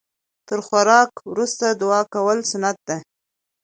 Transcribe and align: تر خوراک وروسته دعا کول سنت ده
تر 0.47 0.59
خوراک 0.67 1.11
وروسته 1.31 1.65
دعا 1.81 2.01
کول 2.13 2.39
سنت 2.51 2.77
ده 2.87 2.97